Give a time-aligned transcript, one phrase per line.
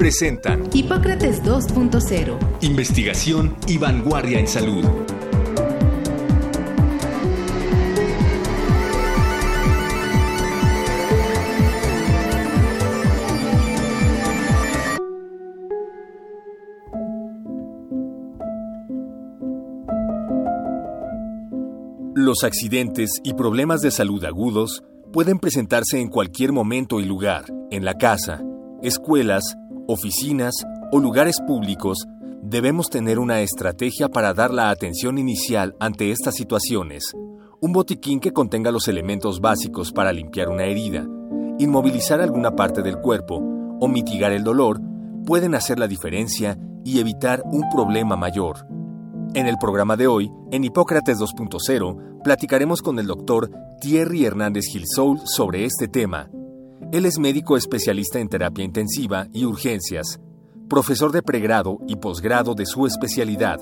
[0.00, 2.38] presentan Hipócrates 2.0.
[2.62, 4.82] Investigación y vanguardia en salud.
[22.14, 24.82] Los accidentes y problemas de salud agudos
[25.12, 28.42] pueden presentarse en cualquier momento y lugar, en la casa,
[28.82, 29.58] escuelas,
[29.90, 30.54] oficinas
[30.92, 32.06] o lugares públicos,
[32.42, 37.12] debemos tener una estrategia para dar la atención inicial ante estas situaciones.
[37.60, 41.06] Un botiquín que contenga los elementos básicos para limpiar una herida,
[41.58, 43.42] inmovilizar alguna parte del cuerpo
[43.80, 44.80] o mitigar el dolor
[45.26, 48.66] pueden hacer la diferencia y evitar un problema mayor.
[49.34, 55.20] En el programa de hoy, en Hipócrates 2.0, platicaremos con el doctor Thierry Hernández Gilsoul
[55.24, 56.30] sobre este tema.
[56.92, 60.18] Él es médico especialista en terapia intensiva y urgencias,
[60.68, 63.60] profesor de pregrado y posgrado de su especialidad.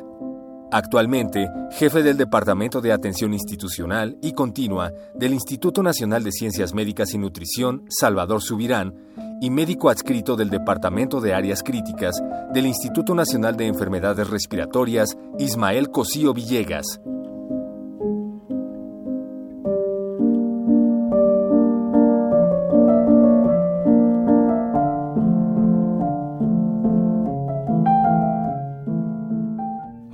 [0.73, 7.12] Actualmente, jefe del Departamento de Atención Institucional y Continua del Instituto Nacional de Ciencias Médicas
[7.12, 8.95] y Nutrición, Salvador Subirán,
[9.43, 12.17] y médico adscrito del Departamento de Áreas Críticas
[12.55, 16.99] del Instituto Nacional de Enfermedades Respiratorias, Ismael Cosío Villegas.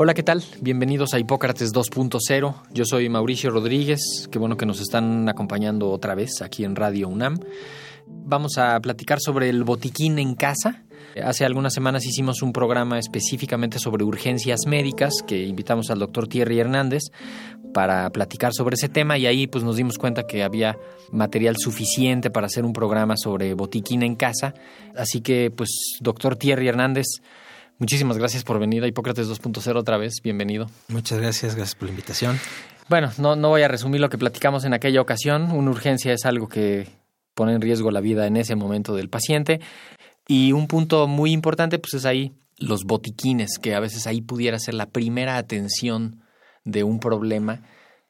[0.05, 0.45] Hola, ¿qué tal?
[0.61, 2.55] Bienvenidos a Hipócrates 2.0.
[2.75, 4.29] Yo soy Mauricio Rodríguez.
[4.31, 7.39] Qué bueno que nos están acompañando otra vez aquí en Radio UNAM.
[8.07, 10.85] Vamos a platicar sobre el botiquín en casa.
[11.25, 16.59] Hace algunas semanas hicimos un programa específicamente sobre urgencias médicas que invitamos al doctor Thierry
[16.59, 17.05] Hernández
[17.73, 20.77] para platicar sobre ese tema y ahí pues nos dimos cuenta que había
[21.13, 24.53] material suficiente para hacer un programa sobre botiquín en casa.
[24.95, 25.71] Así que pues
[26.01, 27.07] doctor Thierry Hernández,
[27.79, 30.15] Muchísimas gracias por venir a Hipócrates 2.0 otra vez.
[30.23, 30.69] Bienvenido.
[30.89, 32.39] Muchas gracias, gracias por la invitación.
[32.89, 35.51] Bueno, no, no voy a resumir lo que platicamos en aquella ocasión.
[35.51, 36.89] Una urgencia es algo que
[37.35, 39.61] pone en riesgo la vida en ese momento del paciente.
[40.29, 44.59] Y un punto muy importante, pues es ahí los botiquines, que a veces ahí pudiera
[44.59, 46.23] ser la primera atención
[46.65, 47.63] de un problema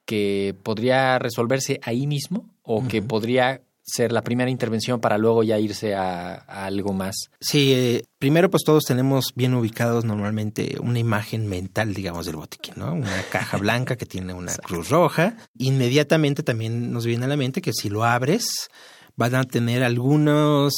[0.04, 5.58] que podría resolverse ahí mismo o que podría ser la primera intervención para luego ya
[5.58, 7.14] irse a, algo más?
[7.40, 12.74] Sí, eh, primero pues todos tenemos bien ubicados normalmente una imagen mental, digamos, del botiquín,
[12.76, 12.94] ¿no?
[12.94, 15.36] Una caja blanca que tiene una cruz roja.
[15.58, 18.68] Inmediatamente también nos viene a la mente que si lo abres
[19.16, 20.74] van a tener algunos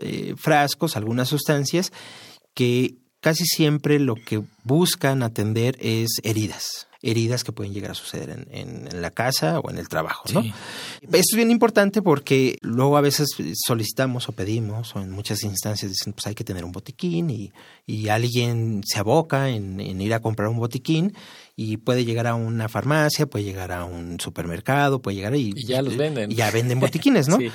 [0.00, 1.92] eh, frascos, algunas sustancias
[2.54, 8.30] que casi siempre lo que buscan atender es heridas heridas que pueden llegar a suceder
[8.30, 10.24] en, en, la casa o en el trabajo.
[10.32, 10.40] ¿no?
[10.40, 13.28] Esto es bien importante porque luego a veces
[13.66, 17.52] solicitamos o pedimos o en muchas instancias dicen pues hay que tener un botiquín y,
[17.86, 21.14] y alguien se aboca en, en, ir a comprar un botiquín
[21.56, 25.66] y puede llegar a una farmacia, puede llegar a un supermercado, puede llegar y, y
[25.66, 26.30] ya los venden.
[26.30, 27.36] Y ya venden botiquines, ¿no?
[27.38, 27.50] sí.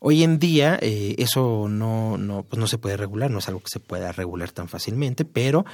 [0.00, 3.60] Hoy en día eh, eso no, no, pues no se puede regular, no es algo
[3.60, 5.64] que se pueda regular tan fácilmente, pero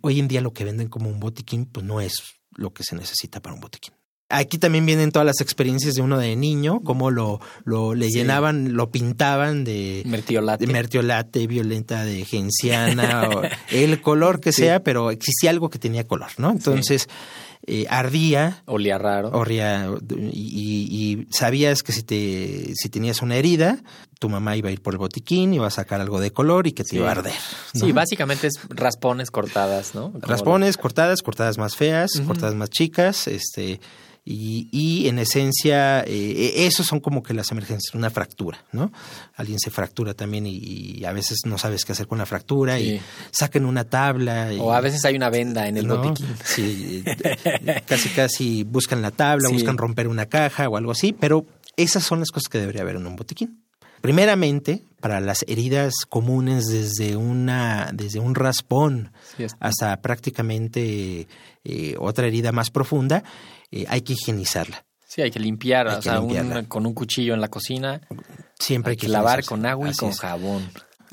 [0.00, 2.96] hoy en día lo que venden como un botiquín pues no es lo que se
[2.96, 3.94] necesita para un botiquín.
[4.30, 8.72] Aquí también vienen todas las experiencias de uno de niño, cómo lo, lo le llenaban,
[8.72, 15.10] lo pintaban de mertiolate, de mertiolate violenta, de genciana, o el color que sea, pero
[15.10, 16.50] existía algo que tenía color, ¿no?
[16.50, 17.06] Entonces,
[17.66, 18.62] eh, ardía.
[18.66, 19.30] Olía raro.
[19.30, 19.88] Olía,
[20.32, 23.82] y, y, sabías que si, te, si tenías una herida,
[24.18, 26.72] tu mamá iba a ir por el botiquín, iba a sacar algo de color y
[26.72, 26.96] que te sí.
[26.96, 27.32] iba a arder.
[27.74, 27.86] ¿no?
[27.86, 30.12] Sí, básicamente es raspones cortadas, ¿no?
[30.12, 32.26] Como raspones cortadas, cortadas más feas, uh -huh.
[32.26, 33.80] cortadas más chicas, este...
[34.26, 38.90] Y, y, en esencia, eh, esos son como que las emergencias, una fractura, ¿no?
[39.36, 42.78] Alguien se fractura también y, y a veces no sabes qué hacer con la fractura
[42.78, 42.84] sí.
[42.84, 43.00] y
[43.30, 44.50] sacan una tabla.
[44.50, 45.98] Y, o a veces hay una venda en el ¿no?
[45.98, 46.34] botiquín.
[46.42, 47.04] Sí,
[47.86, 49.54] casi casi buscan la tabla, sí.
[49.54, 51.44] buscan romper una caja o algo así, pero
[51.76, 53.60] esas son las cosas que debería haber en un botiquín.
[54.00, 61.26] Primeramente, para las heridas comunes desde una desde un raspón sí, hasta prácticamente
[61.64, 63.24] eh, otra herida más profunda,
[63.82, 64.84] eh, hay que higienizarla.
[65.06, 68.00] Sí, hay que limpiar, hay o que sea, un, con un cuchillo en la cocina.
[68.58, 70.20] Siempre hay que que lavar con agua y Así con es.
[70.20, 70.68] jabón.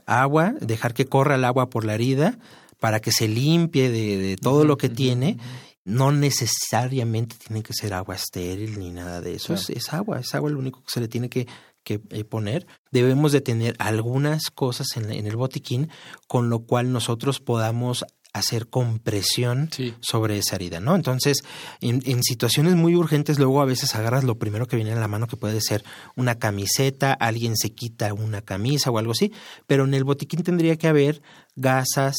[0.08, 2.38] Agua, dejar que corra el agua por la herida
[2.80, 5.38] para que se limpie de, de todo lo que tiene.
[5.84, 9.54] No necesariamente tiene que ser agua estéril ni nada de eso.
[9.54, 11.48] Es, es agua, es agua lo único que se le tiene que,
[11.84, 12.66] que eh, poner.
[12.92, 15.90] Debemos de tener algunas cosas en, la- en el botiquín
[16.28, 19.94] con lo cual nosotros podamos hacer compresión Sí.
[20.02, 20.96] sobre esa herida, ¿no?
[20.96, 21.40] Entonces,
[21.82, 25.08] en, en situaciones muy urgentes, luego a veces agarras lo primero que viene a la
[25.08, 25.84] mano, que puede ser
[26.16, 29.34] una camiseta, alguien se quita una camisa o algo así,
[29.68, 31.22] pero en el botiquín tendría que haber
[31.56, 32.16] gasas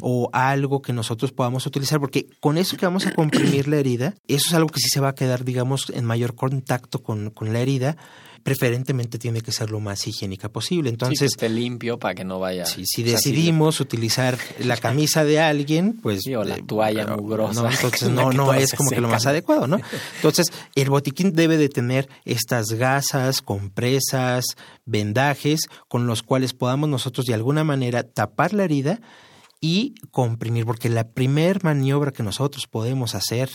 [0.00, 4.14] o algo que nosotros podamos utilizar, porque con eso que vamos a comprimir la herida,
[4.28, 7.52] eso es algo que sí se va a quedar, digamos, en mayor contacto con, con
[7.52, 7.96] la herida,
[8.48, 10.90] preferentemente tiene que ser lo más higiénica posible.
[10.90, 12.64] Sí, que Entonces, esté limpio para que no vaya.
[12.64, 16.22] si, si o sea, decidimos utilizar la camisa de alguien, pues...
[16.22, 19.26] Sí, o la eh, toalla mugrosa No, entonces no, no es como que lo más
[19.26, 19.78] adecuado, ¿no?
[20.16, 24.44] Entonces, el botiquín debe de tener estas gasas, compresas,
[24.86, 29.00] vendajes, con los cuales podamos nosotros de alguna manera tapar la herida
[29.60, 33.50] y comprimir, porque la primer maniobra que nosotros podemos hacer,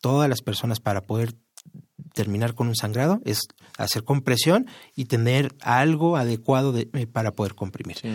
[0.00, 1.34] todas las personas, para poder
[2.14, 3.40] terminar con un sangrado, es
[3.78, 4.66] hacer compresión
[4.96, 7.98] y tener algo adecuado de- eh, para poder comprimir.
[8.00, 8.08] Sí.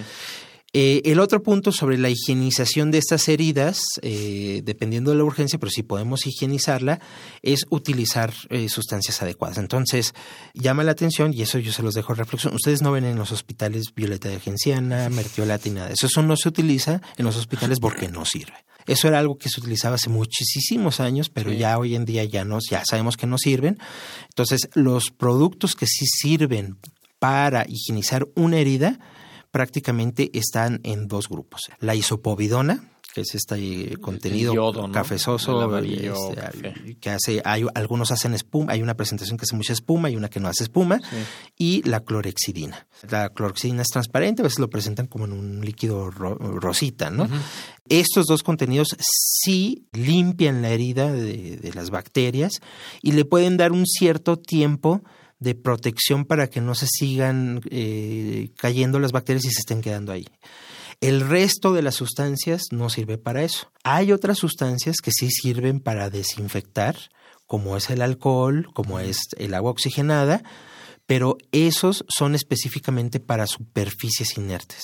[0.77, 5.57] Eh, el otro punto sobre la higienización de estas heridas, eh, dependiendo de la urgencia,
[5.57, 6.99] pero si podemos higienizarla,
[7.41, 9.57] es utilizar eh, sustancias adecuadas.
[9.57, 10.13] Entonces,
[10.53, 13.31] llama la atención, y eso yo se los dejo reflexión, ustedes no ven en los
[13.31, 15.91] hospitales violeta de genciana, mertiolata y nada.
[15.91, 18.57] Eso, eso no se utiliza en los hospitales porque no sirve.
[18.87, 21.57] Eso era algo que se utilizaba hace muchísimos años, pero Sí.
[21.57, 23.79] ya hoy en día ya, no, ya sabemos que no sirven.
[24.29, 26.77] Entonces, los productos que sí sirven
[27.19, 28.99] para higienizar una herida
[29.51, 31.61] prácticamente están en dos grupos.
[31.79, 32.83] La isopovidona,
[33.15, 34.91] que es este contenido yodo, ¿no?
[34.93, 36.97] cafezoso, El amarillo, este, café.
[36.99, 40.27] que hace, hay, algunos hacen espuma, hay una presentación que hace mucha espuma y una
[40.27, 40.99] que no hace espuma,
[41.57, 42.87] y la clorexidina.
[43.09, 47.29] La clorexidina es transparente, a veces lo presentan como en un líquido ro- rosita, ¿no?
[47.87, 52.51] Estos dos contenidos sí limpian la herida de, de las bacterias
[53.01, 55.03] y le pueden dar un cierto tiempo
[55.39, 60.11] de protección para que no se sigan eh, cayendo las bacterias y se estén quedando
[60.11, 60.25] ahí.
[61.01, 63.71] El resto de las sustancias no sirve para eso.
[63.83, 66.95] Hay otras sustancias que sí sirven para desinfectar,
[67.45, 70.43] como es el alcohol, como es el agua oxigenada,
[71.05, 74.81] pero esos son específicamente para superficies inertes.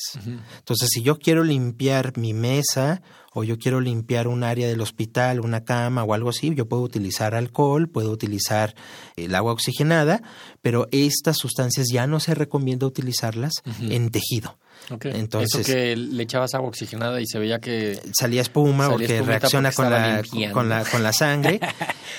[0.59, 3.01] Entonces, si yo quiero limpiar mi mesa
[3.33, 6.83] o yo quiero limpiar un área del hospital, una cama o algo así, yo puedo
[6.83, 8.75] utilizar alcohol, puedo utilizar
[9.15, 10.21] el agua oxigenada,
[10.61, 14.59] pero estas sustancias ya no se recomienda utilizarlas en tejido.
[14.89, 15.05] Ok.
[15.05, 17.99] Entonces- Eso que le echabas agua oxigenada y se veía que.
[18.17, 20.53] salía espuma Salía porque espumita reacciona porque con la, limpiando.
[20.53, 21.59] con, la, con la sangre.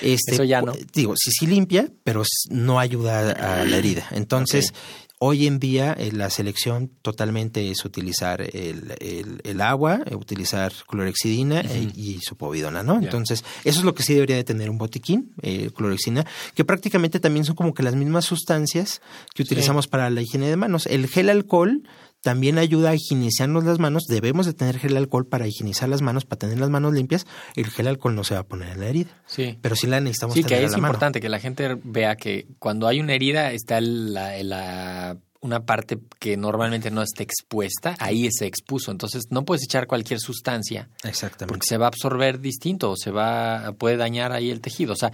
[0.01, 0.73] Este, Eso ya no.
[0.93, 4.05] Digo, sí, sí limpia, pero no ayuda a la herida.
[4.11, 4.73] Entonces,
[5.19, 10.73] hoy en día eh, la selección totalmente es utilizar el, el- el agua, eh, utilizar
[10.89, 12.99] clorexidina eh, y isopovidona, ¿no?
[12.99, 16.25] Entonces, eso es lo que sí debería de tener un botiquín, eh, clorexidina,
[16.55, 18.99] que prácticamente también son como que las mismas sustancias
[19.35, 20.85] que utilizamos para la higiene de manos.
[20.87, 21.83] El gel alcohol
[22.23, 24.05] también ayuda a higienizarnos las manos.
[24.07, 27.27] Debemos de tener gel alcohol para higienizar las manos, para tener las manos limpias.
[27.55, 29.59] El gel alcohol no se va a poner en la herida, Sí.
[29.61, 30.87] pero sí la necesitamos Sí, que tener a es la mano.
[30.93, 35.99] importante que la gente vea que cuando hay una herida está la, la- una parte
[36.19, 38.91] que normalmente no está expuesta, ahí se expuso.
[38.91, 41.47] Entonces no puedes echar cualquier sustancia Exactamente.
[41.53, 44.93] porque se va a absorber distinto o se va puede dañar ahí el tejido.
[44.93, 45.11] O sea,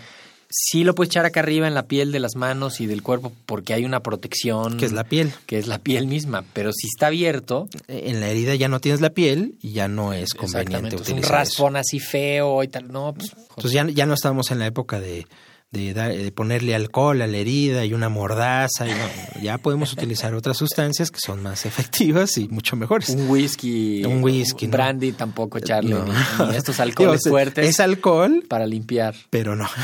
[0.50, 3.32] sí lo puedes echar acá arriba en la piel de las manos y del cuerpo
[3.46, 5.32] porque hay una protección que es la piel.
[5.46, 9.02] que es la piel misma, pero si está abierto, En la herida ya no tienes
[9.02, 11.32] la piel y ya no es conveniente un utilizar eso.
[11.34, 15.00] raspón así feo y tal, no, pues Entonces ya, ya no estamos en la época
[15.00, 15.28] de,
[15.72, 18.88] de, dar- de ponerle alcohol a la herida y una mordaza.
[18.88, 23.10] Y no, ya podemos utilizar otras sustancias que son más efectivas y mucho mejores.
[23.10, 24.78] un whisky, Un whisky, un ¿no?
[24.78, 26.06] brandy tampoco No.
[26.06, 26.12] ni,
[26.52, 29.16] ni estos alcoholes Digo, fuertes Es alcohol, para limpiar.
[29.30, 29.68] pero no.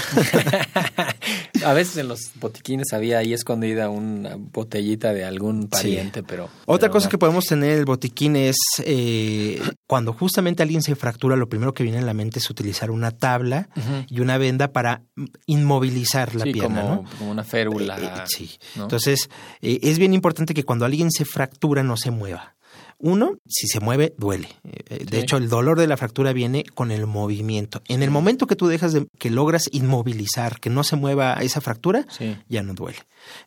[1.66, 6.88] A veces en los botiquines había ahí escondida una botellita de algún pariente, pero Otra
[6.88, 7.10] pero cosa no.
[7.12, 11.74] que podemos tener en el botiquín es eh, cuando justamente alguien se fractura, lo primero
[11.74, 13.68] que viene a la mente es utilizar una tabla
[14.08, 15.02] y una venda para
[15.46, 17.04] inmovilizar la sí, pierna, como, ¿no?
[17.18, 17.98] como una férula.
[17.98, 18.52] Eh, eh, sí.
[18.76, 18.84] ¿no?
[18.84, 19.30] Entonces,
[19.62, 22.56] eh, es bien importante que cuando alguien se fractura no se mueva.
[22.98, 24.48] Uno, si se mueve, duele.
[24.64, 25.24] Eh, De Sí.
[25.24, 27.82] hecho, el dolor de la fractura viene con el movimiento.
[27.88, 31.60] En el momento que tú dejas de, que logras inmovilizar, que no se mueva esa
[31.62, 32.38] fractura, Sí.
[32.50, 33.00] ya no duele.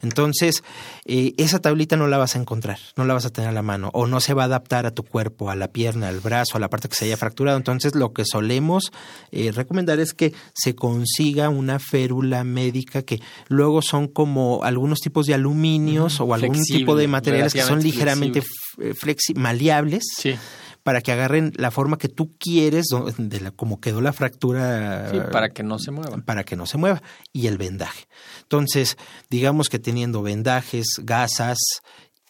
[0.02, 0.62] Entonces,
[1.04, 3.62] eh, esa tablita no la vas a encontrar, no la vas a tener a la
[3.62, 6.56] mano, o no se va a adaptar a tu cuerpo, a la pierna, al brazo,
[6.56, 7.56] a la parte que se haya fracturado.
[7.56, 8.90] Entonces, lo que solemos
[9.30, 15.26] eh, recomendar es que se consiga una férula médica que luego son como algunos tipos
[15.26, 18.48] de aluminios o algún Flexible, tipo de materiales que son ligeramente f-
[18.80, 20.34] eh, flexi- maleables Sí.
[20.82, 22.86] para que agarren la forma que tú quieres,
[23.18, 25.10] de la, como quedó la fractura.
[25.10, 26.22] Sí, para que no se muevan.
[26.22, 27.02] Para que no se mueva.
[27.32, 28.06] Y el vendaje.
[28.42, 28.96] Entonces,
[29.30, 31.58] digamos que teniendo vendajes, gasas,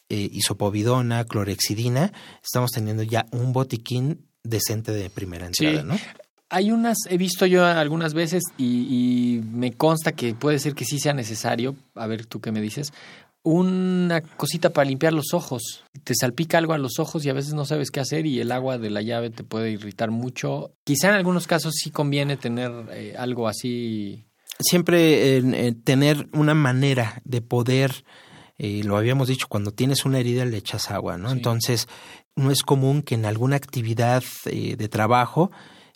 [0.09, 2.13] eh, isopovidona, clorexidina,
[2.43, 5.67] estamos teniendo ya un botiquín decente de primera Sí.
[5.67, 5.99] entrada, ¿no?
[6.51, 8.65] Hay unas, he visto yo algunas veces y,
[9.37, 12.63] y me consta que puede ser que sí sea necesario, a ver tú qué me
[12.63, 12.93] dices,
[13.49, 15.85] una cosita para limpiar los ojos.
[16.05, 18.53] Te salpica algo a los ojos y a veces no sabes qué hacer y el
[18.53, 20.75] agua de la llave te puede irritar mucho.
[20.85, 24.27] Quizá en algunos casos sí conviene tener eh, algo así.
[24.61, 28.05] Siempre eh, eh, tener una manera de poder,
[28.59, 31.31] eh, lo habíamos dicho, cuando tienes una herida le echas agua, ¿no?
[31.31, 31.37] Sí.
[31.37, 31.89] Entonces,
[32.37, 35.51] no es común que en alguna actividad de trabajo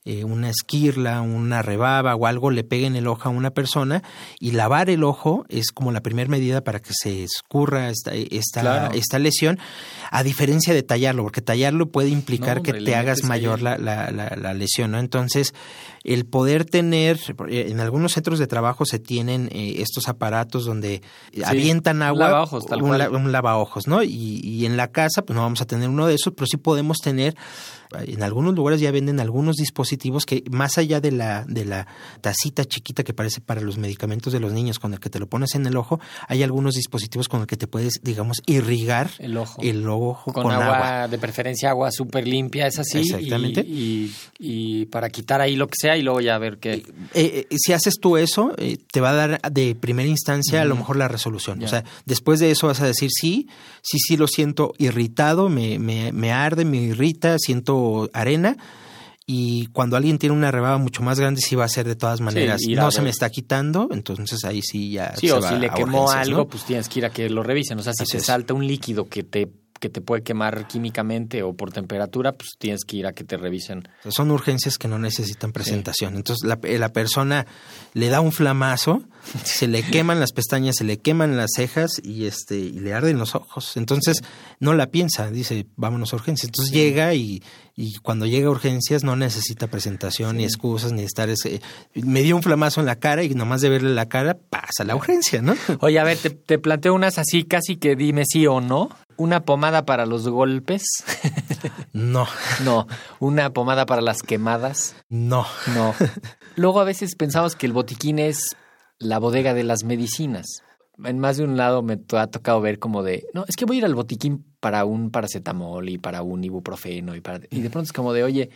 [0.04, 4.02] eh, una esquirla, una rebaba o algo le peguen el ojo a una persona
[4.40, 8.60] y lavar el ojo es como la primera medida para que se escurra esta, esta,
[8.62, 8.94] Claro.
[8.94, 9.58] esta lesión,
[10.10, 14.10] a diferencia de tallarlo, porque tallarlo puede implicar No, que te hagas mayor la, la,
[14.10, 14.98] la, la lesión, ¿no?
[14.98, 15.54] Entonces,
[16.04, 21.00] el poder tener, eh, en algunos centros de trabajo se tienen eh, estos aparatos donde
[21.44, 23.14] avientan agua, lavaojos, tal un, cual.
[23.14, 24.02] un lavaojos, ¿no?
[24.02, 26.56] Y, y en la casa, pues no vamos a tener uno de esos, pero sí
[26.56, 27.36] podemos tener,
[28.06, 31.86] en algunos lugares ya venden algunos dispositivos que más allá de la, de la
[32.20, 35.26] tacita chiquita que parece para los medicamentos de los niños con el que te lo
[35.28, 39.36] pones en el ojo, hay algunos dispositivos con el que te puedes, digamos, irrigar El
[39.36, 39.60] ojo.
[39.62, 41.08] el ojo Con, con, agua, agua.
[41.08, 42.98] de preferencia agua súper limpia, es así.
[42.98, 43.60] y- Exactamente.
[43.62, 46.74] Y, y para quitar ahí lo que sea y luego ya ver qué.
[46.74, 46.84] Eh,
[47.14, 50.76] eh, si haces tú eso, eh, te va a dar de primera instancia a lo
[50.76, 51.62] mejor la resolución.
[51.62, 53.48] O sea, después de eso vas a decir, sí,
[53.82, 57.81] sí, sí lo siento irritado, me, me, me arde, me irrita, siento
[58.12, 58.56] arena.
[59.24, 62.20] Y cuando alguien tiene una rebaba mucho más grande, sí va a ser de todas
[62.20, 62.60] maneras.
[62.68, 65.14] no se me está quitando, entonces ahí sí ya.
[65.16, 66.48] Sí, se o va si le quemó algo, ¿no?
[66.48, 67.78] pues tienes que ir a que lo revisen.
[67.78, 68.24] O sea, si Así te es.
[68.26, 69.48] salta un líquido que te,
[69.82, 73.36] que te puede quemar químicamente o por temperatura, pues tienes que ir a que te
[73.36, 73.88] revisen.
[74.08, 76.14] Son urgencias que no necesitan presentación.
[76.14, 77.48] Entonces la, la persona
[77.92, 79.02] le da un flamazo,
[79.44, 83.18] se le queman las pestañas, se le queman las cejas y este y le arden
[83.18, 83.76] los ojos.
[83.76, 84.22] Entonces
[84.60, 86.50] no la piensa, dice vámonos a urgencias.
[86.50, 87.42] Entonces llega y,
[87.74, 91.60] y cuando llega a urgencias no necesita presentación ni excusas ni estar ese.
[91.94, 94.94] Me dio un flamazo en la cara y nomás de verle la cara pasa la
[94.94, 95.56] urgencia, ¿no?
[95.80, 98.90] Oye, a ver, te, te planteo unas así, casi que dime sí o no.
[99.22, 100.82] Una pomada para los golpes.
[101.92, 102.26] No,
[102.64, 102.88] no.
[103.20, 104.96] Una pomada para las quemadas.
[105.08, 105.46] no.
[105.74, 105.94] No.
[106.56, 108.56] Luego a veces pensamos que el botiquín es
[108.98, 110.62] la bodega de las medicinas.
[111.04, 113.76] En más de un lado me ha tocado ver como de, no, es que voy
[113.76, 117.70] a ir al botiquín para un paracetamol y para un ibuprofeno y para y de
[117.70, 118.50] pronto es como de, oye,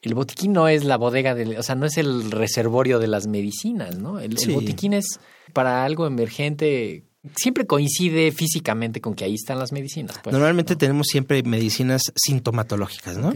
[0.00, 3.26] el botiquín no es la bodega del, o sea, no es el reservorio de las
[3.26, 4.18] medicinas, ¿no?
[4.18, 5.20] El, el botiquín es
[5.52, 7.04] para algo emergente,
[7.36, 10.16] siempre coincide físicamente con que ahí están las medicinas.
[10.22, 10.78] pues, Normalmente ¿no?
[10.78, 13.32] tenemos siempre medicinas sintomatológicas, ¿no?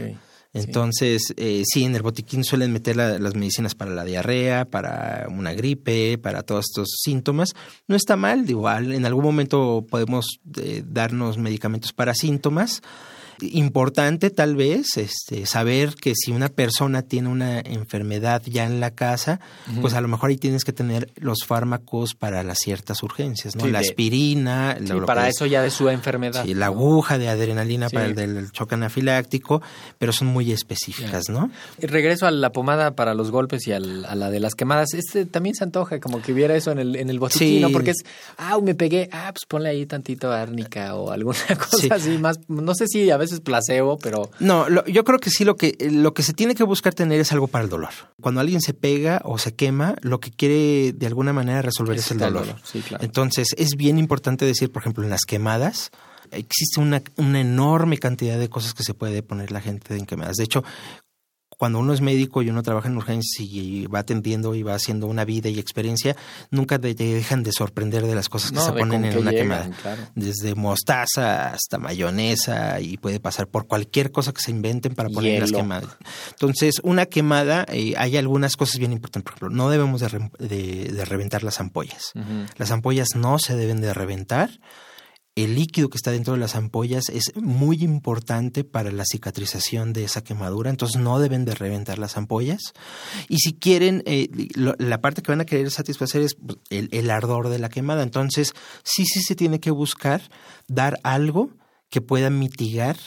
[0.53, 5.27] Entonces, eh, sí, en el botiquín suelen meter la- las medicinas para la diarrea, para
[5.29, 7.53] una gripe, para todos estos síntomas.
[7.87, 10.25] No está mal, igual en algún momento podemos
[10.57, 12.81] eh, darnos medicamentos para síntomas.
[13.41, 18.91] Importante tal vez este, saber que si una persona tiene una enfermedad ya en la
[18.91, 19.39] casa,
[19.81, 23.65] pues a lo mejor ahí tienes que tener los fármacos para las ciertas urgencias, ¿no?
[23.65, 26.43] Sí, la aspirina, Sí, lo para eso ya de su enfermedad.
[26.45, 29.61] Sí, la aguja de adrenalina para el del choque anafiláctico,
[29.97, 31.49] pero son muy específicas, ¿no?
[31.79, 34.93] Regreso a la pomada para los golpes y al- a la de las quemadas.
[34.93, 37.61] Este también se antoja como que hubiera eso en el, en el botiquín.
[37.61, 37.71] ¿no?
[37.71, 37.97] Porque es,
[38.37, 41.87] ah, me pegué, ah, pues ponle ahí tantito árnica o alguna cosa Sí.
[41.91, 45.45] así más, no sé si a veces placebo, pero No, lo- yo creo que sí
[45.45, 47.91] lo que lo que se tiene que buscar tener es algo para el dolor.
[48.19, 52.11] Cuando alguien se pega o se quema, lo que quiere de alguna manera resolver es,
[52.11, 52.45] el dolor.
[52.47, 53.03] dolor, sí, claro.
[53.05, 55.91] Entonces, es bien importante decir, por ejemplo, en las quemadas
[56.31, 60.37] existe una, una enorme cantidad de cosas que se puede poner la gente en quemadas.
[60.37, 60.63] De hecho,
[61.61, 65.05] cuando uno es médico y uno trabaja en urgencias y va atendiendo y va haciendo
[65.05, 66.15] una vida y experiencia,
[66.49, 69.43] nunca te dejan de sorprender de las cosas que No, se ponen en una llegan,
[69.45, 69.69] quemada.
[69.79, 70.01] claro.
[70.15, 75.35] Desde mostaza hasta mayonesa y puede pasar por cualquier cosa que se inventen para poner
[75.35, 75.59] en las Hielo.
[75.61, 75.97] quemadas.
[76.31, 79.31] Entonces, una quemada, eh, hay algunas cosas bien importantes.
[79.31, 82.11] Por ejemplo, no debemos de, re- de- de reventar las ampollas.
[82.57, 84.49] Las ampollas no se deben de reventar.
[85.35, 90.03] El líquido que está dentro de las ampollas es muy importante para la cicatrización de
[90.03, 92.59] esa quemadura, entonces no deben de reventar las ampollas.
[93.29, 96.89] Y si quieren, eh, lo- la parte que van a querer satisfacer es pues, el,
[96.91, 98.03] el ardor de la quemada.
[98.03, 100.21] Entonces, sí, sí se tiene que buscar
[100.67, 101.49] dar algo
[101.89, 102.97] que pueda mitigar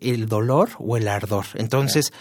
[0.00, 1.46] el dolor o el ardor.
[1.54, 2.12] Entonces,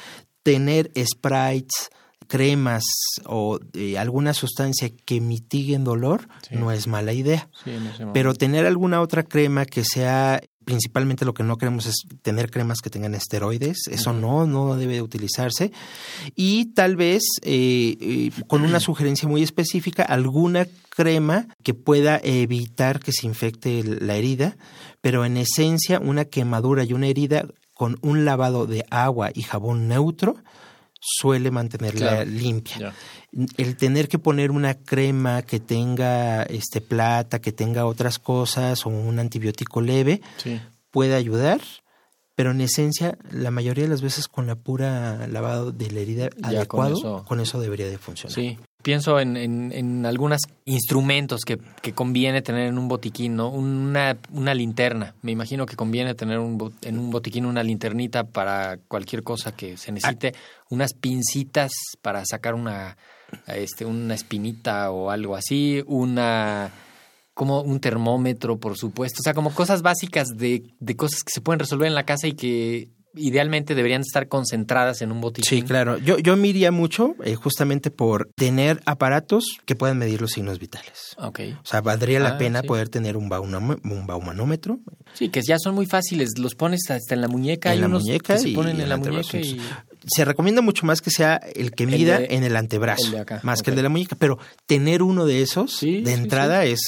[0.42, 1.90] tener sprites,
[2.28, 2.84] cremas
[3.26, 6.56] o eh, alguna sustancia que mitiguen dolor Sí.
[6.56, 7.50] no es mala idea.
[7.64, 7.72] Sí,
[8.14, 12.80] Pero tener alguna otra crema que sea principalmente lo que no queremos es tener cremas
[12.82, 15.72] que tengan esteroides, eso no, no debe de utilizarse.
[16.36, 23.00] Y tal vez eh, eh, con una sugerencia muy específica, alguna crema que pueda evitar
[23.00, 24.56] que se infecte la herida,
[25.02, 29.88] pero en esencia una quemadura y una herida con un lavado de agua y jabón
[29.88, 30.38] neutro
[31.06, 32.94] suele mantenerla limpia.
[33.58, 38.90] El tener que poner una crema que tenga este plata, que tenga otras cosas o
[38.90, 40.22] un antibiótico leve
[40.92, 41.60] puede ayudar,
[42.36, 46.30] pero en esencia la mayoría de las veces con la pura lavado de la herida
[46.42, 48.34] adecuado, con eso, debería de funcionar.
[48.34, 53.50] Sí, pienso en, en, en algunos instrumentos que, que, conviene tener en un botiquín, ¿no?
[53.50, 55.16] Una, una linterna.
[55.24, 59.78] Me imagino que conviene tener un, en un botiquín una linternita para cualquier cosa que
[59.78, 60.34] se necesite.
[60.70, 61.72] Unas pincitas
[62.02, 62.98] para sacar una,
[63.48, 65.82] este, una espinita o algo así.
[65.88, 66.72] Una
[67.34, 69.22] como un termómetro, por supuesto.
[69.22, 72.28] O sea, como cosas básicas de, de cosas que se pueden resolver en la casa
[72.28, 75.50] y que idealmente deberían estar concentradas en un botiquín.
[75.50, 75.98] Sí, claro.
[75.98, 81.16] Yo, yo miraría mucho eh, justamente por tener aparatos que puedan medir los signos vitales.
[81.18, 81.40] Ok.
[81.62, 84.80] O sea, valdría la ah, pena poder tener un, un baumanómetro.
[85.14, 86.38] Sí, que ya son muy fáciles.
[86.38, 87.74] Los pones hasta en la muñeca.
[87.74, 88.38] En la muñeca.
[88.38, 89.60] se ponen en la muñeca y
[90.06, 93.12] se recomienda mucho más que sea el que mida en el antebrazo,
[93.44, 96.80] más que el de la muñeca, pero tener uno de esos de entrada Es,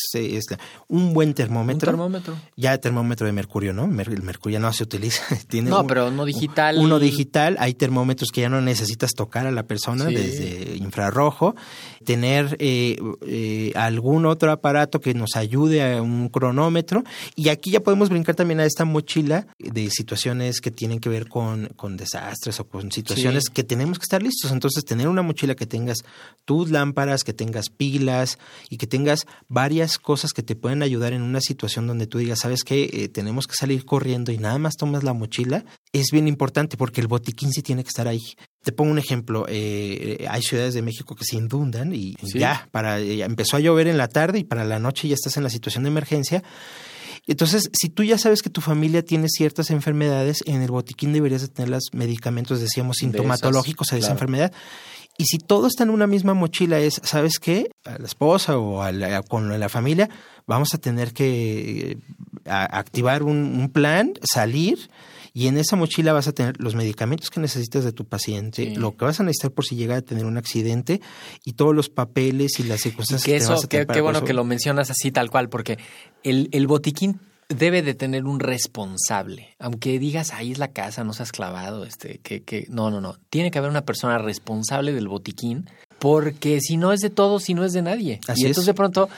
[0.88, 1.92] un buen termómetro.
[1.92, 2.38] Un termómetro.
[2.56, 3.86] Ya termómetro de mercurio, ¿no?
[3.86, 5.24] El mercurio no se utiliza.
[5.48, 6.78] Tiene no, pero uno digital.
[6.78, 7.58] Uno digital.
[7.60, 11.56] Hay termómetros que ya no necesitas tocar a la persona desde infrarrojo.
[12.06, 17.04] Tener eh, eh, algún otro aparato que nos ayude a un cronómetro.
[17.36, 21.28] Y aquí ya podemos brincar también a esta mochila de situaciones que tienen que ver
[21.28, 24.52] con, con desastres o con situaciones que tenemos que estar listos.
[24.52, 26.00] Entonces, tener una mochila que tengas
[26.46, 28.38] tus lámparas, que tengas pilas
[28.70, 32.40] y que tengas varias cosas que te pueden ayudar en una situación donde tú digas,
[32.40, 36.28] sabes que eh, tenemos que salir corriendo y nada más tomas la mochila, es bien
[36.28, 38.36] importante porque el botiquín sí tiene que estar ahí.
[38.66, 43.00] Te pongo un ejemplo, eh, hay ciudades de México que se inundan y ya, para,
[43.00, 45.44] ya eh, empezó a llover en la tarde y para la noche ya estás en
[45.44, 46.44] la situación de emergencia
[47.28, 51.42] entonces, si tú ya sabes que tu familia tiene ciertas enfermedades, en el botiquín deberías
[51.42, 54.52] de tener los medicamentos, decíamos, sintomatológicos a esa enfermedad.
[55.18, 57.72] Y si todo está en una misma mochila, es, ¿sabes qué?
[57.86, 60.10] A la esposa o a la, con la familia,
[60.46, 61.98] vamos a tener que eh,
[62.46, 64.90] activar un plan, salir
[65.36, 68.96] y en esa mochila vas a tener los medicamentos que necesitas de tu paciente, lo
[68.96, 71.02] que vas a necesitar por si llega a tener un accidente
[71.44, 74.32] y todos los papeles y las circunstancias que, eso, vas a tener Qué bueno que
[74.32, 75.78] lo mencionas así tal cual, porque
[76.24, 77.20] el, el botiquín
[77.50, 79.56] debe de tener un responsable.
[79.60, 83.18] Aunque digas, ahí es la casa, no seas clavado, este, que, que, no, no, no.
[83.30, 85.70] Tiene que haber una persona responsable del botiquín,
[86.00, 88.22] porque si no es de todos, si no es de nadie.
[88.38, 89.10] y entonces de pronto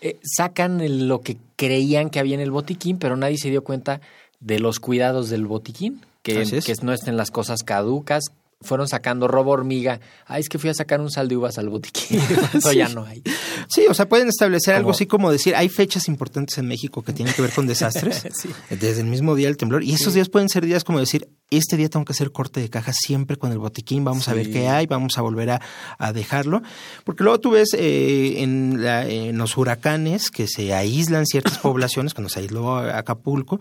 [0.00, 4.00] eh, sacan lo que creían que había en el botiquín, pero nadie se dio cuenta
[4.40, 8.24] de los cuidados del botiquín, que, que no estén las cosas caducas,
[8.60, 10.00] fueron sacando robo hormiga.
[10.26, 12.20] Ay, es que fui a sacar un sal de uvas al botiquín.
[12.54, 13.22] Eso ya no hay.
[13.68, 17.12] Sí, o sea, pueden establecer algo así como decir, hay fechas importantes en México que
[17.12, 18.22] tienen que ver con desastres.
[18.70, 19.82] Desde el mismo día del temblor.
[19.82, 22.68] Y esos días pueden ser días como decir, este día tengo que hacer corte de
[22.68, 26.62] caja siempre con el botiquín, vamos a ver qué hay, vamos a volver a, dejarlo.
[27.04, 32.28] Porque luego tú ves eh, en, en, los huracanes que se aíslan ciertas poblaciones, cuando
[32.28, 33.60] se aisló Acapulco,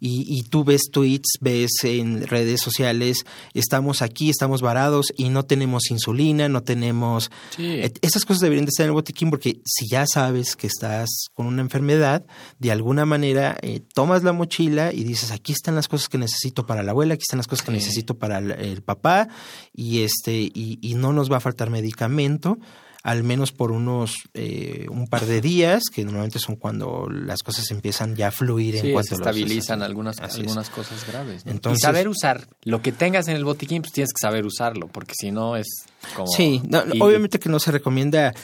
[0.00, 5.44] y, y tú ves tweets, ves en redes sociales, estamos aquí, estamos varados y no
[5.44, 7.30] tenemos insulina, no tenemos...
[7.58, 11.46] Esas cosas deberían de estar en el botiquín porque si ya sabes que estás con
[11.46, 12.24] una enfermedad,
[12.58, 16.66] de alguna manera eh, tomas la mochila y dices, aquí están las cosas que necesito
[16.66, 19.28] para la abuela, aquí están las cosas que necesito para el, papá
[19.72, 22.58] y este y, y, no nos va a faltar medicamento
[23.06, 27.70] al menos por unos eh, un par de días, que normalmente son cuando las cosas
[27.70, 31.42] empiezan ya a fluir en cuanto se estabilizan algunas, algunas cosas graves.
[31.46, 34.88] Entonces, y saber usar lo que tengas en el botiquín, pues tienes que saber usarlo,
[34.88, 35.68] porque si no es
[36.16, 36.26] como...
[36.26, 36.60] Sí,
[36.98, 38.34] obviamente que no se recomienda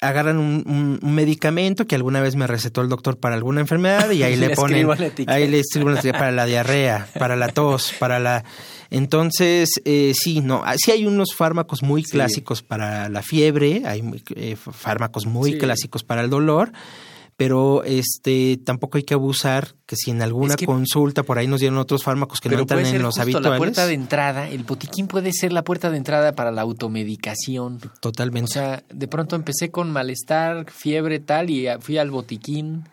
[0.00, 4.36] agarran un, medicamento que alguna vez me recetó el doctor para alguna enfermedad y ahí
[4.36, 4.88] le, ponen
[5.26, 8.44] ahí le escribo una para la diarrea, para la tos, para la
[8.90, 14.02] entonces eh, sí, no, ah, sí hay unos fármacos muy clásicos para la fiebre, hay
[14.34, 16.72] eh, fármacos muy clásicos para el dolor
[17.36, 21.78] pero este tampoco hay que abusar que si en alguna consulta por ahí nos dieron
[21.78, 23.50] otros fármacos que no entran en los habituales.
[23.50, 27.80] La puerta de entrada, el botiquín puede ser la puerta de entrada para la automedicación.
[28.00, 28.50] Totalmente.
[28.50, 32.84] O sea, de pronto empecé con malestar, fiebre tal y fui al botiquín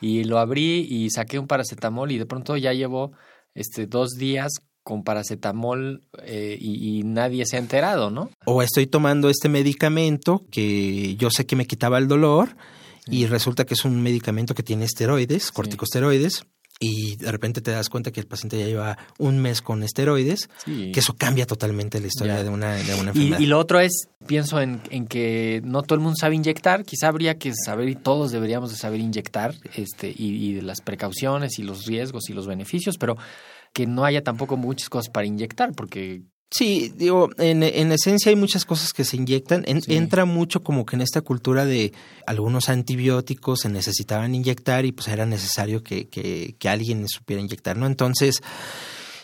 [0.00, 3.12] y lo abrí y saqué un paracetamol y de pronto ya llevo
[3.54, 4.52] este dos días
[4.82, 8.30] con paracetamol eh, y, y, nadie se ha enterado, ¿no?
[8.46, 12.56] O estoy tomando este medicamento que yo sé que me quitaba el dolor
[13.06, 16.44] y resulta que es un medicamento que tiene esteroides, corticosteroides,
[16.80, 20.48] y de repente te das cuenta que el paciente ya lleva un mes con esteroides,
[20.64, 20.90] Sí.
[20.92, 22.42] que eso cambia totalmente la historia Ya.
[22.42, 23.38] de una, de una Y, enfermedad.
[23.38, 27.06] y lo otro es, pienso en, en que no todo el mundo sabe inyectar, quizá
[27.08, 31.58] habría que saber y todos deberíamos de saber inyectar, este, y, y de las precauciones
[31.60, 33.16] y los riesgos y los beneficios, pero
[33.72, 36.22] que no haya tampoco muchas cosas para inyectar, porque
[36.54, 39.64] Sí, digo, en, en esencia hay muchas cosas que se inyectan.
[39.66, 39.94] En- Sí.
[39.96, 41.92] Entra mucho como que en esta cultura de
[42.26, 47.76] algunos antibióticos se necesitaban inyectar y pues era necesario que, que, que alguien supiera inyectar,
[47.76, 47.86] ¿no?
[47.86, 48.40] Entonces,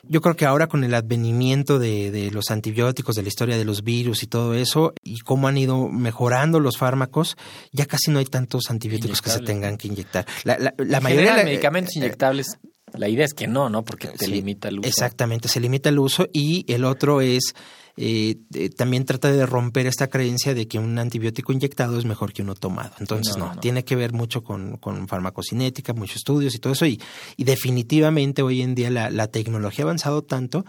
[0.04, 3.64] yo creo que ahora con el advenimiento de, de los antibióticos, de la historia de
[3.66, 7.36] los virus y todo eso, y cómo han ido mejorando los fármacos,
[7.72, 10.24] ya casi no hay tantos antibióticos que se tengan que inyectar.
[10.44, 12.58] La, la, mayoría de medicamentos eh, inyectables,
[12.94, 13.84] la idea es que no, ¿no?
[13.84, 14.88] Porque te Sí, limita el uso.
[14.88, 17.54] Exactamente, se limita el uso y el otro es
[17.96, 22.32] eh, eh, también trata de romper esta creencia de que un antibiótico inyectado es mejor
[22.32, 22.92] que uno tomado.
[23.00, 23.60] Entonces, No, no, no.
[23.60, 26.86] tiene que ver mucho con, con farmacocinética, muchos estudios y todo eso.
[26.86, 27.00] Y,
[27.36, 30.64] y definitivamente hoy en día la, la tecnología ha avanzado tanto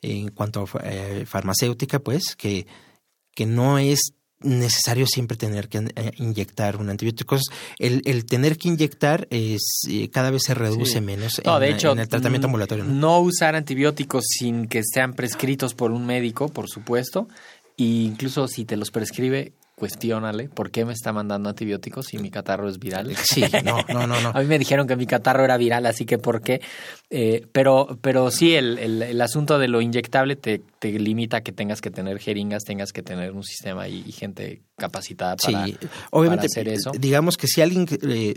[0.00, 2.66] en cuanto a eh, farmacéutica, pues, que,
[3.32, 7.38] que no es necesario siempre tener que eh, inyectar un antibiótico.
[7.78, 11.00] El, el tener que inyectar es eh, cada vez se reduce Sí.
[11.00, 12.84] menos No, en, de hecho, en el tratamiento mm, ambulatorio.
[12.84, 12.92] ¿no?
[12.94, 17.28] No usar antibióticos sin que sean prescritos por un médico, por supuesto.
[17.78, 22.30] E incluso si te los prescribe, cuestiónale por qué me está mandando antibióticos si mi
[22.30, 23.14] catarro es viral.
[23.24, 24.28] Sí, no, no, no, no.
[24.34, 26.60] A mí me dijeron que mi catarro era viral, así que por qué.
[27.10, 31.40] Eh, pero, pero sí, el, el, el asunto de lo inyectable te, te limita a
[31.40, 35.64] que tengas que tener jeringas, tengas que tener un sistema y, y gente capacitada para,
[35.66, 35.76] sí,
[36.10, 36.92] obviamente, para hacer eso.
[36.98, 38.34] digamos que si alguien, eh,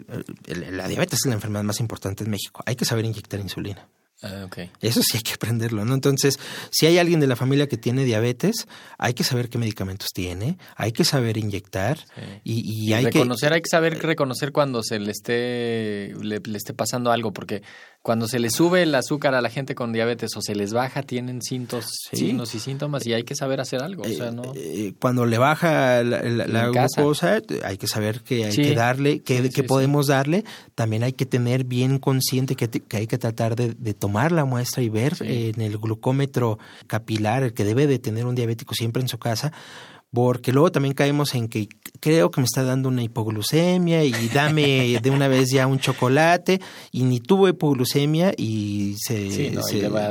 [0.71, 3.87] la diabetes es la enfermedad más importante en México, hay que saber inyectar insulina.
[4.25, 4.47] Ah.
[4.81, 5.93] Eso sí hay que aprenderlo, ¿no?
[5.93, 6.39] Entonces,
[6.71, 10.57] si hay alguien de la familia que tiene diabetes, hay que saber qué medicamentos tiene,
[10.75, 12.21] hay que saber inyectar Sí.
[12.43, 16.73] y, y hay reconocer, hay que saber reconocer cuando se le esté, le, le esté
[16.73, 17.61] pasando algo, porque
[18.05, 21.01] cuando se le sube el azúcar a la gente con diabetes o se les baja,
[21.01, 22.17] tienen cintos, Sí.
[22.17, 24.03] signos y síntomas y hay que saber hacer algo.
[24.03, 24.53] O sea, que no.
[24.55, 26.21] eh, cuando le baja la,
[26.69, 28.61] glucosa, hay que saber que hay Sí.
[28.61, 30.45] que darle, que, Sí, que sí, podemos darle.
[30.75, 34.31] También hay que tener bien consciente que, te- que hay que tratar de, de tomar
[34.31, 38.35] la muestra y ver eh, en el glucómetro capilar, el que debe de tener un
[38.35, 39.51] diabético siempre en su casa,
[40.15, 41.67] porque luego también caemos en que
[41.99, 46.59] creo que me está dando una hipoglucemia y dame de una vez ya un chocolate
[46.91, 49.61] y ni tuvo hipoglucemia y se, Sí, no,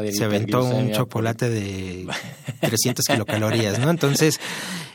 [0.05, 2.07] y se, aventó un por- chocolate de
[2.61, 3.91] 300 kilocalorías, ¿no?
[3.91, 4.39] Entonces,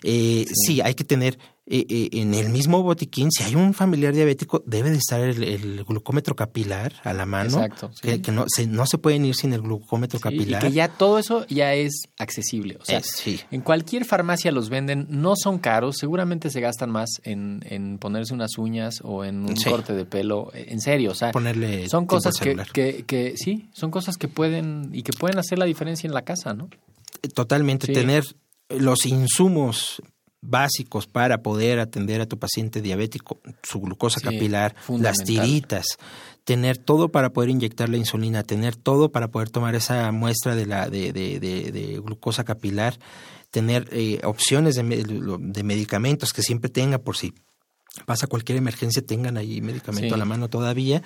[0.03, 0.79] eh, sí.
[0.81, 1.37] hay que tener
[1.71, 5.43] eh, eh, en el mismo botiquín, si hay un familiar diabético, debe de estar el,
[5.43, 8.01] el glucómetro capilar a la mano, Exacto, sí.
[8.01, 10.61] que, que no, se, no se pueden ir sin el glucómetro Sí, y capilar.
[10.63, 12.77] que ya todo eso ya es accesible.
[12.81, 13.39] O sea, Es- sí.
[13.51, 18.33] en cualquier farmacia los venden, no son caros, seguramente se gastan más en, en ponerse
[18.33, 20.49] unas uñas o en un corte de pelo.
[20.55, 24.89] En serio, o sea, Ponerle son cosas que, que, que sí, son cosas que pueden
[24.91, 26.67] y que pueden hacer la diferencia en la casa, ¿no?
[27.35, 28.23] Totalmente, tener
[28.69, 30.01] los insumos
[30.41, 35.85] básicos para poder atender a tu paciente diabético, su glucosa Sí, capilar, las tiritas,
[36.45, 40.65] tener todo para poder inyectar la insulina, tener todo para poder tomar esa muestra de
[40.65, 42.97] la de, de, de, de glucosa capilar,
[43.51, 47.33] tener eh, opciones de, me- de medicamentos que siempre tenga por si
[48.05, 50.13] pasa cualquier emergencia tengan ahí medicamento Sí.
[50.13, 51.01] a la mano todavía.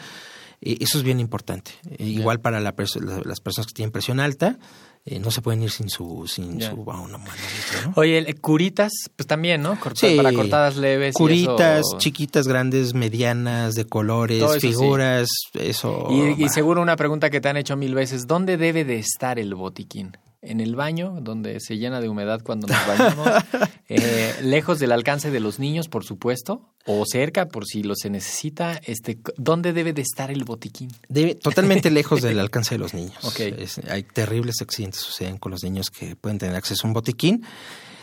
[0.62, 1.72] Eh, eso es bien importante.
[1.98, 4.60] Eh, igual para la perso- la- las personas que tienen presión alta,
[5.06, 7.20] eh, no se pueden ir sin su sin su ¿no?
[7.96, 9.80] Oye, el- curitas, pues también, ¿no?
[9.80, 10.16] Corta- Sí.
[10.16, 11.14] Para cortadas leves.
[11.16, 14.70] y Curitas, eso- chiquitas, grandes, medianas, de colores, sí.
[14.70, 16.08] figuras, eso.
[16.10, 19.40] Y, y seguro una pregunta que te han hecho mil veces, ¿dónde debe de estar
[19.40, 20.18] el botiquín?
[20.46, 23.28] ¿En el baño, donde se llena de humedad cuando nos bañamos?
[23.90, 26.74] Eh, ¿Lejos del alcance de los niños, por supuesto?
[26.86, 28.80] ¿O cerca, por si lo se necesita?
[28.86, 30.90] Este, ¿Dónde debe de estar el botiquín?
[31.10, 33.14] Debe- totalmente lejos del alcance de los niños.
[33.40, 36.94] Es- hay terribles accidentes que suceden con los niños que pueden tener acceso a un
[36.94, 37.44] botiquín.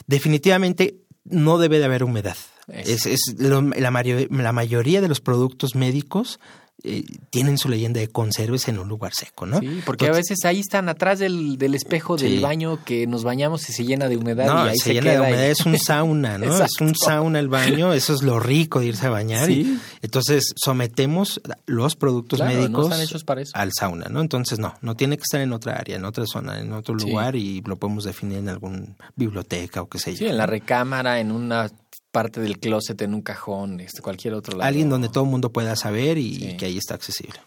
[0.06, 2.36] Definitivamente no debe de haber humedad.
[2.68, 6.38] Es, es lo- la, mayo- la mayoría de los productos médicos
[6.82, 9.60] eh, tienen su leyenda de conserves en un lugar seco, ¿no?
[9.60, 12.38] Sí, porque a veces ahí están atrás del, del espejo del Sí.
[12.40, 15.10] baño que nos bañamos y se llena de humedad no, y ahí se, se, llena
[15.10, 16.64] de y- humedad, es un sauna, ¿no?
[16.64, 19.50] es un sauna el baño, eso es lo rico de irse a bañar.
[19.50, 19.80] y- Sí.
[20.02, 23.52] entonces sometemos los productos Claro, médicos están hechos para eso.
[23.54, 24.20] al sauna, ¿no?
[24.20, 27.06] Entonces no, no tiene que estar en otra área, en otra zona, en otro Sí.
[27.08, 28.82] lugar y lo podemos definir en alguna
[29.16, 30.18] biblioteca o qué sé yo.
[30.18, 31.70] Sí, en la recámara, en una
[32.10, 34.68] parte del closet, en un cajón, este, cualquier otro lado.
[34.68, 36.56] Alguien donde todo el mundo pueda saber y Sí.
[36.56, 37.38] que ahí está accesible.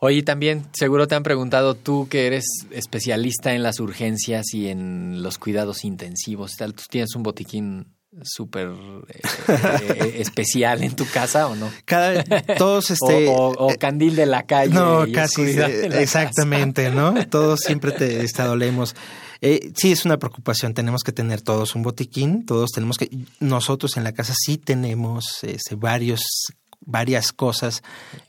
[0.00, 5.22] Oye, también seguro te han preguntado tú que eres especialista en las urgencias y en
[5.22, 6.56] los cuidados intensivos.
[6.56, 7.86] Tal, Tú tienes un botiquín
[8.22, 8.70] súper
[9.08, 11.70] eh, eh, especial en tu casa o no?
[11.84, 12.24] Cada,
[12.58, 13.28] todos este...
[13.28, 14.74] O, o- o candil de la calle.
[14.74, 17.14] No, casi, de eh, exactamente, ¿no?
[17.28, 18.96] Todos siempre te estadolemos.
[19.40, 20.74] Eh, sí, es una preocupación.
[20.74, 22.44] Tenemos que tener todos un botiquín.
[22.44, 23.08] Todos tenemos que.
[23.40, 26.20] Nosotros en la casa sí tenemos este, varios,
[26.80, 27.82] varias cosas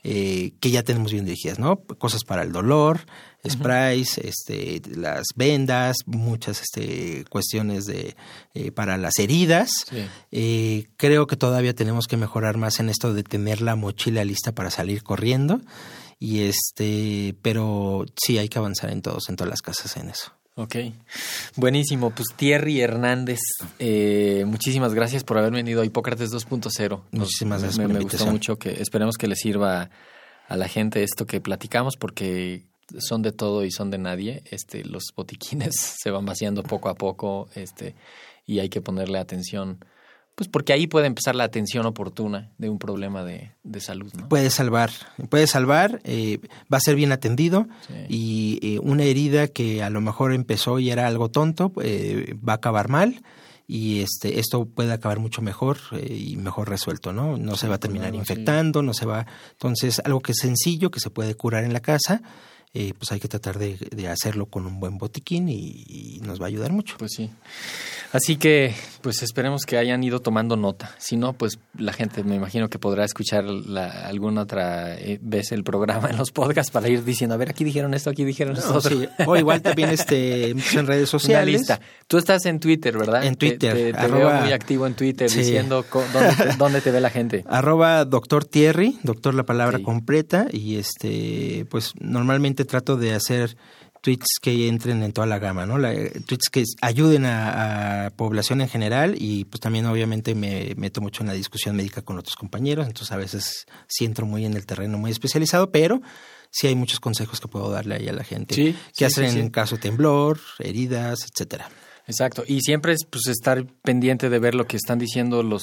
[0.04, 1.76] eh, que ya tenemos bien dirigidas, ¿no?
[1.98, 3.00] Cosas para el dolor,
[3.48, 8.14] sprays, este, las vendas, muchas este, cuestiones de
[8.54, 9.70] eh, para las heridas.
[9.88, 10.04] Sí.
[10.30, 14.52] Eh, creo que todavía tenemos que mejorar más en esto de tener la mochila lista
[14.52, 15.60] para salir corriendo.
[16.18, 20.32] Y este, pero sí hay que avanzar en todos, en todas las casas en eso.
[20.54, 20.76] Ok,
[21.56, 22.10] buenísimo.
[22.10, 23.38] Pues Thierry Hernández,
[23.78, 27.00] eh, muchísimas gracias por haber venido a Hipócrates 2.0.
[27.10, 29.88] Nos- Muchísimas gracias Me, por me gustó mucho que esperemos que le sirva
[30.48, 32.66] a la gente esto que platicamos porque
[32.98, 34.42] son de todo y son de nadie.
[34.50, 37.94] Este, los botiquines se van vaciando poco a poco, este,
[38.44, 39.82] y hay que ponerle atención.
[40.34, 44.28] Pues porque ahí puede empezar la atención oportuna de un problema de, de salud, ¿no?
[44.28, 44.90] Puede salvar,
[45.28, 46.38] puede salvar, eh,
[46.72, 47.94] va a ser bien atendido Sí.
[48.08, 52.54] y eh, una herida que a lo mejor empezó y era algo tonto, eh, va
[52.54, 53.22] a acabar mal
[53.68, 57.36] y este esto puede acabar mucho mejor eh, y mejor resuelto, ¿no?
[57.36, 59.26] No se va a terminar infectando, no se va.
[59.52, 62.22] Entonces, algo que es sencillo, que se puede curar en la casa,
[62.74, 66.40] eh, pues hay que tratar de, de hacerlo con un buen botiquín y, y nos
[66.40, 66.96] va a ayudar mucho.
[66.98, 67.30] Pues sí.
[68.12, 70.94] Así que, pues esperemos que hayan ido tomando nota.
[70.98, 75.50] Si no, pues la gente me imagino que podrá escuchar la- alguna otra eh, vez
[75.52, 78.56] el programa en los podcasts para ir diciendo, a ver, aquí dijeron esto, aquí dijeron
[78.56, 78.70] esto.
[78.72, 78.98] No, otro".
[79.00, 79.08] sí.
[79.26, 81.58] O igual también este, en redes Una sociales.
[81.60, 81.80] lista.
[82.06, 83.24] Tú estás en Twitter, ¿verdad?
[83.24, 85.38] En Te- Twitter, Te, te arroba- veo muy activo en Twitter Sí.
[85.38, 87.44] diciendo dónde te, dónde te ve la gente.
[87.48, 93.56] Arroba doctor Thierry, doctor la palabra completa, y este, pues normalmente trato de hacer
[94.00, 95.78] tweets que entren en toda la gama, ¿no?
[95.78, 95.94] La-
[96.26, 101.22] tweets que ayuden a, a población en general y pues también obviamente me meto mucho
[101.22, 104.66] en la discusión médica con otros compañeros, entonces a veces sí entro muy en el
[104.66, 106.02] terreno muy especializado, pero
[106.50, 108.54] sí hay muchos consejos que puedo darle ahí a la gente.
[108.56, 111.70] Sí, ¿Qué sí, hacer sí, en caso de temblor, heridas, etcétera?
[112.08, 112.42] Exacto.
[112.46, 115.62] Y siempre es pues estar pendiente de ver lo que están diciendo los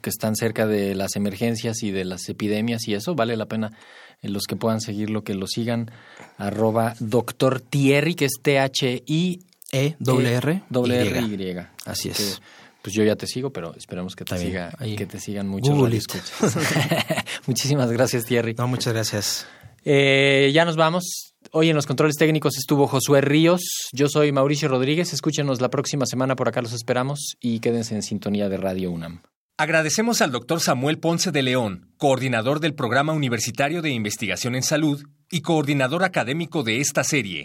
[0.00, 3.72] que están cerca de las emergencias y de las epidemias y eso vale la pena
[4.22, 5.90] eh, los que puedan seguirlo que lo sigan
[6.38, 9.40] arroba doctor Thierry que es T H I
[9.72, 11.08] E, doble R, doble Y.
[11.08, 11.56] R Y.
[11.84, 12.42] Así que, es.
[12.82, 14.96] pues yo ya te sigo, pero esperemos que te siga Ahí.
[14.96, 15.76] que te sigan muchos.
[17.46, 18.54] Muchísimas gracias Thierry.
[18.54, 19.46] No, muchas gracias.
[19.84, 21.34] Eh, ya nos vamos.
[21.52, 23.62] Hoy en los controles técnicos estuvo Josué Ríos.
[23.92, 25.12] Yo soy Mauricio Rodríguez.
[25.12, 29.22] Escúchenos la próxima semana, por acá los esperamos y quédense en sintonía de Radio UNAM.
[29.60, 35.04] Agradecemos al doctor Samuel Ponce de León, coordinador del Programa Universitario de Investigación en Salud
[35.30, 37.44] y coordinador académico de esta serie.